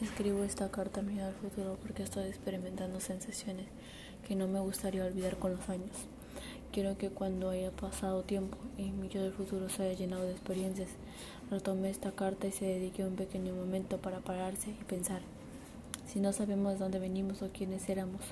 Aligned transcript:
Escribo 0.00 0.44
esta 0.44 0.70
carta 0.70 1.00
a 1.00 1.02
mi 1.02 1.20
al 1.20 1.34
futuro 1.34 1.76
porque 1.82 2.02
estoy 2.02 2.24
experimentando 2.24 3.00
sensaciones 3.00 3.66
que 4.26 4.34
no 4.34 4.48
me 4.48 4.58
gustaría 4.58 5.04
olvidar 5.04 5.36
con 5.36 5.54
los 5.54 5.68
años. 5.68 5.90
Quiero 6.72 6.96
que 6.96 7.10
cuando 7.10 7.50
haya 7.50 7.70
pasado 7.70 8.22
tiempo 8.22 8.56
y 8.78 8.92
mi 8.92 9.10
yo 9.10 9.22
del 9.22 9.34
futuro 9.34 9.68
se 9.68 9.82
haya 9.82 9.98
llenado 9.98 10.24
de 10.24 10.32
experiencias, 10.32 10.88
retome 11.50 11.90
esta 11.90 12.12
carta 12.12 12.46
y 12.46 12.52
se 12.52 12.64
dedique 12.64 13.04
un 13.04 13.14
pequeño 13.14 13.52
momento 13.54 13.98
para 13.98 14.20
pararse 14.20 14.70
y 14.70 14.84
pensar. 14.84 15.20
Si 16.06 16.18
no 16.18 16.32
sabemos 16.32 16.72
de 16.72 16.78
dónde 16.78 16.98
venimos 16.98 17.42
o 17.42 17.50
quiénes 17.52 17.86
éramos, 17.90 18.22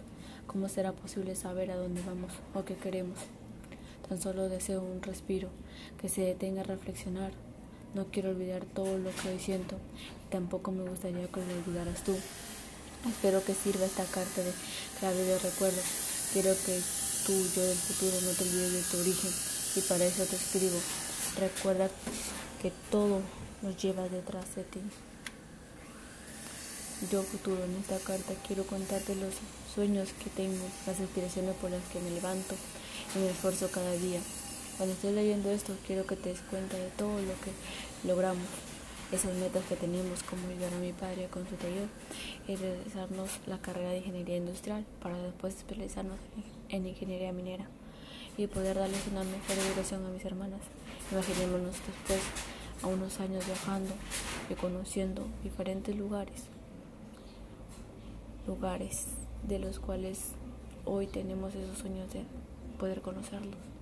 ¿cómo 0.46 0.70
será 0.70 0.92
posible 0.92 1.36
saber 1.36 1.70
a 1.70 1.76
dónde 1.76 2.00
vamos 2.00 2.32
o 2.54 2.64
qué 2.64 2.76
queremos? 2.76 3.18
Tan 4.08 4.18
solo 4.18 4.48
deseo 4.48 4.80
un 4.82 5.02
respiro, 5.02 5.50
que 6.00 6.08
se 6.08 6.22
detenga 6.22 6.62
a 6.62 6.64
reflexionar 6.64 7.32
no 7.94 8.06
quiero 8.06 8.30
olvidar 8.30 8.64
todo 8.64 8.98
lo 8.98 9.10
que 9.10 9.28
hoy 9.30 9.38
siento 9.38 9.76
tampoco 10.30 10.70
me 10.72 10.88
gustaría 10.88 11.26
que 11.26 11.40
lo 11.40 11.54
olvidaras 11.64 12.02
tú. 12.04 12.16
Espero 13.08 13.44
que 13.44 13.54
sirva 13.54 13.86
esta 13.86 14.04
carta 14.04 14.42
de 14.42 14.52
clave 14.98 15.22
de 15.22 15.38
recuerdo. 15.38 15.80
Quiero 16.32 16.52
que 16.66 16.80
tú, 17.26 17.32
yo 17.54 17.64
del 17.64 17.76
futuro, 17.76 18.20
no 18.22 18.30
te 18.32 18.44
olvides 18.44 18.72
de 18.72 18.82
tu 18.82 18.98
origen 18.98 19.30
y 19.76 19.80
para 19.82 20.04
eso 20.04 20.24
te 20.24 20.36
escribo. 20.36 20.78
Recuerda 21.38 21.88
que 22.60 22.72
todo 22.90 23.20
nos 23.62 23.76
lleva 23.76 24.08
detrás 24.08 24.54
de 24.56 24.64
ti. 24.64 24.80
Yo 27.12 27.22
futuro 27.22 27.64
en 27.64 27.76
esta 27.76 27.98
carta 27.98 28.34
quiero 28.46 28.66
contarte 28.66 29.14
los 29.14 29.34
sueños 29.72 30.08
que 30.22 30.30
tengo, 30.30 30.64
las 30.86 30.98
aspiraciones 30.98 31.54
por 31.56 31.70
las 31.70 31.84
que 31.92 32.00
me 32.00 32.10
levanto 32.10 32.56
y 33.14 33.18
me 33.20 33.30
esfuerzo 33.30 33.70
cada 33.70 33.92
día. 33.92 34.20
Cuando 34.78 34.94
estés 34.94 35.12
leyendo 35.12 35.50
esto, 35.50 35.74
quiero 35.88 36.06
que 36.06 36.14
te 36.14 36.28
des 36.28 36.40
cuenta 36.42 36.76
de 36.76 36.88
todo 36.90 37.20
lo 37.20 37.34
que 37.42 37.50
logramos, 38.06 38.46
esas 39.10 39.34
metas 39.34 39.64
que 39.64 39.74
tenemos, 39.74 40.22
como 40.22 40.46
ayudar 40.46 40.72
a 40.72 40.78
mi 40.78 40.92
padre 40.92 41.26
con 41.26 41.48
su 41.48 41.56
taller 41.56 41.88
y 42.46 42.54
realizarnos 42.54 43.40
la 43.48 43.58
carrera 43.58 43.90
de 43.90 43.98
ingeniería 43.98 44.36
industrial 44.36 44.86
para 45.02 45.20
después 45.20 45.56
especializarnos 45.56 46.18
en 46.68 46.86
ingeniería 46.86 47.32
minera 47.32 47.66
y 48.36 48.46
poder 48.46 48.76
darles 48.76 49.04
una 49.10 49.24
mejor 49.24 49.58
educación 49.66 50.06
a 50.06 50.10
mis 50.10 50.24
hermanas. 50.24 50.60
Imaginémonos 51.10 51.74
después 51.84 52.20
a 52.84 52.86
unos 52.86 53.18
años 53.18 53.44
viajando 53.46 53.90
y 54.48 54.54
conociendo 54.54 55.26
diferentes 55.42 55.96
lugares, 55.96 56.44
lugares 58.46 59.06
de 59.42 59.58
los 59.58 59.80
cuales 59.80 60.20
hoy 60.84 61.08
tenemos 61.08 61.52
esos 61.56 61.78
sueños 61.78 62.12
de 62.12 62.22
poder 62.78 63.00
conocerlos. 63.00 63.77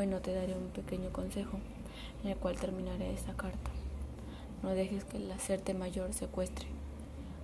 Bueno, 0.00 0.22
te 0.22 0.32
daré 0.32 0.54
un 0.54 0.70
pequeño 0.70 1.12
consejo 1.12 1.58
en 2.24 2.30
el 2.30 2.36
cual 2.38 2.56
terminaré 2.56 3.12
esta 3.12 3.34
carta. 3.34 3.70
No 4.62 4.70
dejes 4.70 5.04
que 5.04 5.18
el 5.18 5.30
hacerte 5.30 5.74
mayor 5.74 6.14
secuestre 6.14 6.64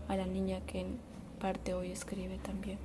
a 0.08 0.16
la 0.16 0.24
niña 0.24 0.62
que 0.62 0.80
en 0.80 0.98
parte 1.38 1.74
hoy 1.74 1.92
escribe 1.92 2.38
también. 2.38 2.78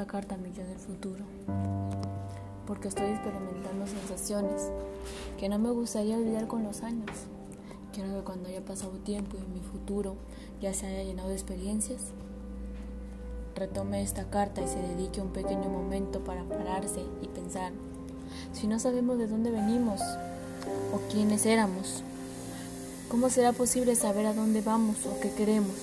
A 0.00 0.36
mi 0.38 0.50
yo 0.54 0.64
del 0.64 0.78
futuro, 0.78 1.22
porque 2.66 2.88
estoy 2.88 3.10
experimentando 3.10 3.86
sensaciones 3.86 4.70
que 5.38 5.50
no 5.50 5.58
me 5.58 5.70
gustaría 5.72 6.16
olvidar 6.16 6.46
con 6.46 6.64
los 6.64 6.82
años. 6.82 7.10
Quiero 7.92 8.16
que 8.16 8.24
cuando 8.24 8.48
haya 8.48 8.64
pasado 8.64 8.92
tiempo 8.92 9.36
y 9.36 9.52
mi 9.52 9.60
futuro 9.60 10.16
ya 10.58 10.72
se 10.72 10.86
haya 10.86 11.04
llenado 11.04 11.28
de 11.28 11.34
experiencias, 11.34 12.00
retome 13.54 14.02
esta 14.02 14.30
carta 14.30 14.62
y 14.62 14.68
se 14.68 14.80
dedique 14.80 15.20
un 15.20 15.34
pequeño 15.34 15.68
momento 15.68 16.24
para 16.24 16.44
pararse 16.44 17.02
y 17.20 17.28
pensar. 17.28 17.72
Si 18.54 18.66
no 18.68 18.78
sabemos 18.78 19.18
de 19.18 19.26
dónde 19.26 19.50
venimos 19.50 20.00
o 20.94 21.12
quiénes 21.12 21.44
éramos, 21.44 22.02
¿cómo 23.10 23.28
será 23.28 23.52
posible 23.52 23.94
saber 23.96 24.24
a 24.24 24.32
dónde 24.32 24.62
vamos 24.62 25.04
o 25.04 25.20
qué 25.20 25.30
queremos? 25.30 25.74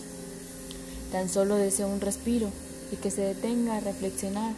Tan 1.11 1.29
solo 1.29 1.55
deseo 1.55 1.87
un 1.87 2.01
respiro 2.01 2.49
y 2.91 2.95
que 2.97 3.11
se 3.11 3.21
detenga 3.21 3.77
a 3.77 3.79
reflexionar. 3.79 4.53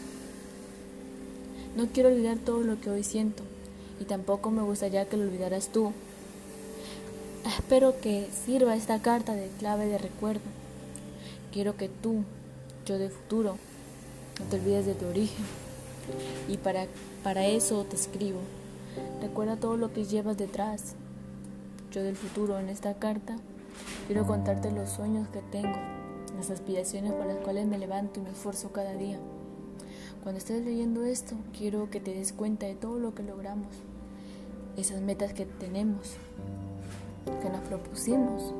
No 1.75 1.87
quiero 1.87 2.09
olvidar 2.09 2.37
todo 2.37 2.61
lo 2.61 2.79
que 2.81 2.89
hoy 2.89 3.03
siento 3.03 3.43
y 3.99 4.05
tampoco 4.05 4.51
me 4.51 4.61
gustaría 4.61 5.05
que 5.05 5.17
lo 5.17 5.23
olvidaras 5.23 5.69
tú. 5.69 5.91
Espero 7.45 7.99
que 8.01 8.27
sirva 8.45 8.75
esta 8.75 9.01
carta 9.01 9.33
de 9.33 9.47
clave 9.59 9.87
de 9.87 9.97
recuerdo. 9.97 10.41
Quiero 11.51 11.75
que 11.77 11.89
tú, 11.89 12.23
yo 12.85 12.97
de 12.97 13.09
futuro, 13.09 13.57
no 14.39 14.45
te 14.45 14.57
olvides 14.57 14.85
de 14.85 14.93
tu 14.93 15.05
origen. 15.07 15.45
Y 16.47 16.57
para, 16.57 16.87
para 17.23 17.45
eso 17.45 17.85
te 17.85 17.95
escribo. 17.95 18.39
Recuerda 19.21 19.57
todo 19.57 19.77
lo 19.77 19.93
que 19.93 20.05
llevas 20.05 20.37
detrás. 20.37 20.95
Yo 21.91 22.03
del 22.03 22.15
futuro 22.15 22.59
en 22.59 22.69
esta 22.69 22.93
carta 22.95 23.37
quiero 24.07 24.25
contarte 24.27 24.71
los 24.71 24.89
sueños 24.89 25.27
que 25.29 25.39
tengo 25.51 25.98
las 26.39 26.51
aspiraciones 26.51 27.11
por 27.11 27.25
las 27.25 27.35
cuales 27.39 27.67
me 27.67 27.77
levanto 27.77 28.21
y 28.21 28.23
me 28.23 28.29
esfuerzo 28.29 28.71
cada 28.71 28.93
día. 28.93 29.19
Cuando 30.23 30.37
estés 30.37 30.63
leyendo 30.63 31.03
esto, 31.03 31.35
quiero 31.57 31.89
que 31.89 31.99
te 31.99 32.13
des 32.13 32.31
cuenta 32.31 32.65
de 32.65 32.75
todo 32.75 32.97
lo 32.97 33.13
que 33.13 33.23
logramos, 33.23 33.67
esas 34.77 35.01
metas 35.01 35.33
que 35.33 35.45
tenemos, 35.45 36.13
que 37.41 37.49
nos 37.49 37.59
propusimos. 37.67 38.53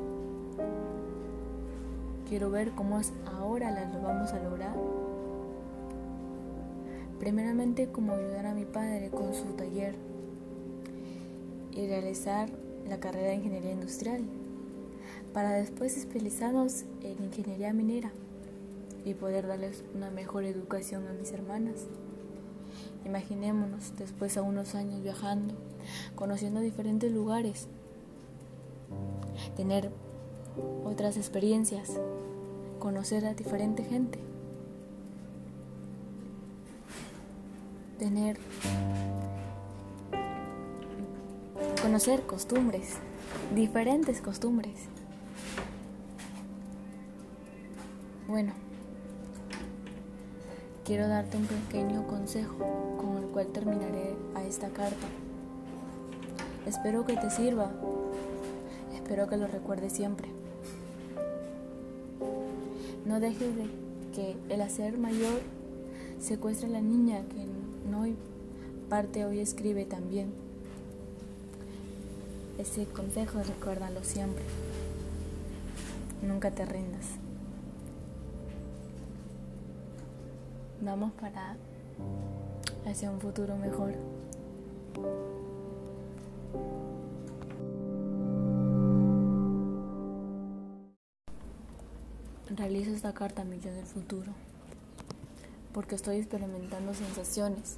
Quiero 2.28 2.50
ver 2.50 2.72
cómo 2.72 3.00
ahora 3.38 3.70
las 3.70 3.90
vamos 4.02 4.30
a 4.34 4.42
lograr. 4.42 4.76
Primeramente, 7.18 7.90
como 7.90 8.12
ayudar 8.12 8.44
a 8.44 8.54
mi 8.54 8.66
padre 8.66 9.08
con 9.08 9.32
su 9.32 9.54
taller 9.54 9.94
y 11.72 11.86
realizar 11.86 12.50
la 12.86 13.00
carrera 13.00 13.28
de 13.28 13.36
ingeniería 13.36 13.72
industrial 13.72 14.22
para 15.32 15.52
después 15.52 15.96
especializarnos 15.96 16.84
en 17.02 17.24
ingeniería 17.24 17.72
minera 17.72 18.12
y 19.04 19.14
poder 19.14 19.46
darles 19.46 19.84
una 19.94 20.10
mejor 20.10 20.44
educación 20.44 21.06
a 21.08 21.12
mis 21.12 21.32
hermanas. 21.32 21.86
Imaginémonos 23.04 23.96
después 23.96 24.36
a 24.36 24.42
unos 24.42 24.74
años 24.74 25.02
viajando, 25.02 25.54
conociendo 26.14 26.60
diferentes 26.60 27.10
lugares, 27.10 27.68
tener 29.56 29.90
otras 30.84 31.16
experiencias, 31.16 31.98
conocer 32.78 33.24
a 33.24 33.34
diferente 33.34 33.84
gente, 33.84 34.18
tener, 37.98 38.38
conocer 41.82 42.22
costumbres, 42.26 42.96
diferentes 43.54 44.20
costumbres. 44.20 44.88
Bueno, 48.30 48.52
quiero 50.84 51.08
darte 51.08 51.36
un 51.36 51.46
pequeño 51.46 52.06
consejo 52.06 52.96
con 52.96 53.16
el 53.18 53.28
cual 53.30 53.48
terminaré 53.48 54.14
a 54.36 54.44
esta 54.44 54.68
carta. 54.68 55.08
Espero 56.64 57.04
que 57.04 57.16
te 57.16 57.28
sirva. 57.28 57.72
Espero 58.94 59.28
que 59.28 59.36
lo 59.36 59.48
recuerdes 59.48 59.92
siempre. 59.94 60.28
No 63.04 63.18
dejes 63.18 63.56
de 63.56 63.64
que 64.14 64.36
el 64.48 64.60
hacer 64.60 64.96
mayor 64.96 65.40
secuestre 66.20 66.68
a 66.68 66.70
la 66.70 66.82
niña 66.82 67.24
que 67.30 67.46
no 67.90 68.06
parte 68.88 69.24
hoy 69.24 69.40
escribe 69.40 69.86
también. 69.86 70.32
Ese 72.58 72.84
consejo 72.84 73.42
recuérdalo 73.42 74.04
siempre. 74.04 74.44
Nunca 76.22 76.52
te 76.52 76.64
rindas. 76.64 77.06
Vamos 80.82 81.12
para 81.12 81.56
hacia 82.86 83.10
un 83.10 83.20
futuro 83.20 83.56
mejor. 83.56 83.94
Realizo 92.48 92.90
esta 92.90 93.14
carta 93.14 93.42
a 93.42 93.44
mi 93.44 93.60
yo 93.60 93.72
del 93.72 93.86
futuro 93.86 94.32
porque 95.72 95.94
estoy 95.94 96.16
experimentando 96.16 96.94
sensaciones 96.94 97.76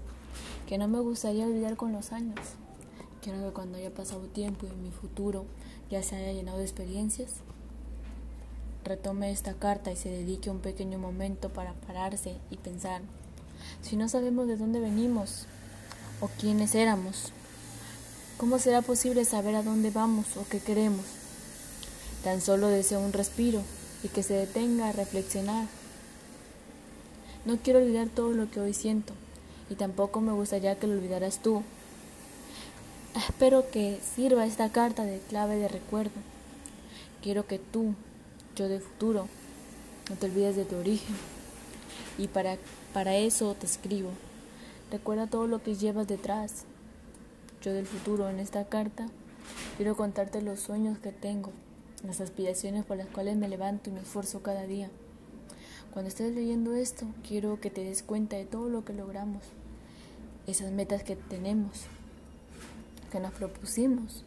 que 0.66 0.78
no 0.78 0.88
me 0.88 1.00
gustaría 1.00 1.46
olvidar 1.46 1.76
con 1.76 1.92
los 1.92 2.12
años. 2.12 2.38
Quiero 3.20 3.44
que 3.46 3.52
cuando 3.52 3.78
haya 3.78 3.92
pasado 3.92 4.22
tiempo 4.28 4.66
y 4.66 4.82
mi 4.82 4.90
futuro 4.90 5.44
ya 5.90 6.02
se 6.02 6.16
haya 6.16 6.32
llenado 6.32 6.58
de 6.58 6.64
experiencias, 6.64 7.34
retome 8.84 9.30
esta 9.30 9.54
carta 9.54 9.92
y 9.92 9.96
se 9.96 10.08
dedique 10.08 10.50
un 10.50 10.60
pequeño 10.60 10.98
momento 10.98 11.48
para 11.48 11.72
pararse 11.72 12.36
y 12.50 12.56
pensar, 12.56 13.02
si 13.82 13.96
no 13.96 14.08
sabemos 14.08 14.48
de 14.48 14.56
dónde 14.56 14.80
venimos 14.80 15.46
o 16.20 16.28
quiénes 16.28 16.74
éramos, 16.74 17.32
¿cómo 18.36 18.58
será 18.58 18.82
posible 18.82 19.24
saber 19.24 19.54
a 19.54 19.62
dónde 19.62 19.90
vamos 19.90 20.36
o 20.36 20.46
qué 20.48 20.60
queremos? 20.60 21.04
Tan 22.24 22.40
solo 22.40 22.68
deseo 22.68 23.00
un 23.00 23.12
respiro 23.12 23.62
y 24.02 24.08
que 24.08 24.22
se 24.22 24.34
detenga 24.34 24.88
a 24.88 24.92
reflexionar. 24.92 25.66
No 27.44 27.58
quiero 27.58 27.80
olvidar 27.80 28.08
todo 28.08 28.32
lo 28.32 28.50
que 28.50 28.60
hoy 28.60 28.74
siento 28.74 29.12
y 29.68 29.74
tampoco 29.74 30.20
me 30.20 30.32
gustaría 30.32 30.78
que 30.78 30.86
lo 30.86 30.94
olvidaras 30.94 31.40
tú. 31.40 31.62
Espero 33.16 33.70
que 33.70 33.98
sirva 34.14 34.46
esta 34.46 34.70
carta 34.70 35.04
de 35.04 35.18
clave 35.28 35.56
de 35.56 35.68
recuerdo. 35.68 36.12
Quiero 37.22 37.46
que 37.46 37.58
tú, 37.58 37.94
yo 38.56 38.68
de 38.68 38.80
futuro, 38.80 39.28
no 40.10 40.16
te 40.16 40.26
olvides 40.26 40.56
de 40.56 40.64
tu 40.64 40.76
origen. 40.76 41.16
Y 42.18 42.28
para, 42.28 42.58
para 42.92 43.16
eso 43.16 43.54
te 43.54 43.66
escribo. 43.66 44.10
Recuerda 44.90 45.26
todo 45.26 45.46
lo 45.46 45.62
que 45.62 45.74
llevas 45.74 46.06
detrás. 46.06 46.64
Yo 47.62 47.72
del 47.72 47.86
futuro 47.86 48.28
en 48.28 48.38
esta 48.38 48.64
carta 48.66 49.08
quiero 49.76 49.96
contarte 49.96 50.42
los 50.42 50.60
sueños 50.60 50.98
que 50.98 51.12
tengo, 51.12 51.50
las 52.04 52.20
aspiraciones 52.20 52.84
por 52.84 52.96
las 52.96 53.08
cuales 53.08 53.36
me 53.36 53.48
levanto 53.48 53.88
y 53.88 53.92
me 53.92 54.00
esfuerzo 54.00 54.42
cada 54.42 54.66
día. 54.66 54.90
Cuando 55.92 56.08
estés 56.08 56.34
leyendo 56.34 56.74
esto, 56.74 57.06
quiero 57.26 57.60
que 57.60 57.70
te 57.70 57.84
des 57.84 58.02
cuenta 58.02 58.36
de 58.36 58.46
todo 58.46 58.68
lo 58.68 58.84
que 58.84 58.92
logramos, 58.92 59.42
esas 60.46 60.72
metas 60.72 61.02
que 61.04 61.16
tenemos, 61.16 61.82
que 63.10 63.20
nos 63.20 63.32
propusimos. 63.32 64.24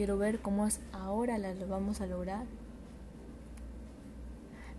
Quiero 0.00 0.16
ver 0.16 0.40
cómo 0.40 0.66
ahora 0.94 1.36
las 1.36 1.68
vamos 1.68 2.00
a 2.00 2.06
lograr. 2.06 2.46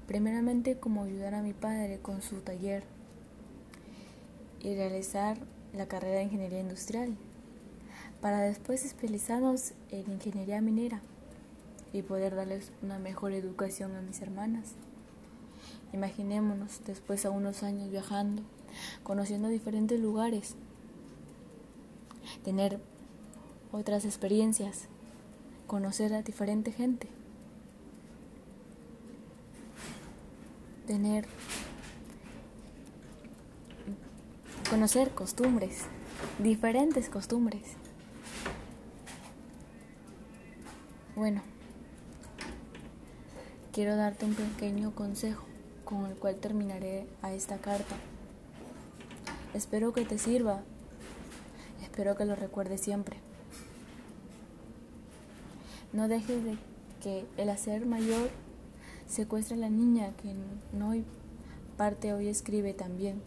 Primeramente, 0.08 0.80
como 0.80 1.04
ayudar 1.04 1.36
a 1.36 1.44
mi 1.44 1.54
padre 1.54 2.00
con 2.00 2.24
su 2.24 2.38
taller 2.42 2.84
y 4.64 4.74
realizar 4.74 5.38
la 5.74 5.86
carrera 5.86 6.16
de 6.16 6.24
ingeniería 6.24 6.60
industrial, 6.60 7.16
para 8.20 8.40
después 8.40 8.84
especializarnos 8.84 9.74
en 9.92 10.12
ingeniería 10.12 10.60
minera 10.60 11.02
y 11.94 12.02
poder 12.02 12.36
darles 12.36 12.72
una 12.82 12.98
mejor 12.98 13.34
educación 13.34 13.96
a 13.96 14.02
mis 14.02 14.24
hermanas. 14.24 14.74
Imaginémonos 15.94 16.82
después 16.88 17.28
a 17.28 17.30
unos 17.30 17.62
años 17.62 17.92
viajando, 17.92 18.42
conociendo 19.04 19.50
diferentes 19.50 20.00
lugares, 20.00 20.56
tener 22.44 22.80
otras 23.72 24.04
experiencias, 24.04 24.88
conocer 25.72 26.14
a 26.14 26.22
diferente 26.22 26.74
gente, 26.74 27.08
tener, 30.86 31.26
conocer 34.70 35.12
costumbres, 35.12 35.84
diferentes 36.40 37.08
costumbres. 37.08 37.62
Bueno, 41.16 41.42
quiero 43.72 43.96
darte 43.96 44.26
un 44.26 44.36
pequeño 44.36 44.94
consejo 44.94 45.46
con 45.86 46.06
el 46.08 46.18
cual 46.18 46.36
terminaré 46.36 47.08
a 47.22 47.32
esta 47.32 47.60
carta. 47.60 47.96
Espero 49.54 49.94
que 49.94 50.04
te 50.04 50.18
sirva, 50.18 50.64
espero 51.82 52.18
que 52.18 52.26
lo 52.26 52.36
recuerdes 52.36 52.82
siempre. 52.82 53.31
No 55.94 56.08
dejes 56.08 56.44
de 56.44 56.58
que 57.04 57.26
el 57.38 57.50
hacer 57.50 57.86
mayor 57.86 58.30
secuestre 59.08 59.56
a 59.56 59.60
la 59.60 59.70
niña 59.70 60.14
que 60.22 60.34
no 60.72 60.94
parte 61.76 62.14
hoy 62.14 62.28
escribe 62.28 62.74
también. 62.74 63.22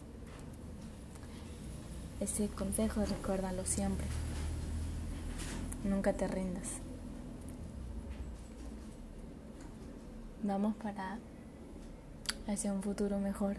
Ese 2.19 2.47
consejo 2.47 3.05
recuérdalo 3.05 3.65
siempre. 3.65 4.07
Nunca 5.83 6.13
te 6.13 6.27
rindas. 6.27 6.69
Vamos 10.41 10.75
para 10.77 11.19
hacia 12.47 12.73
un 12.73 12.81
futuro 12.81 13.19
mejor. 13.19 13.57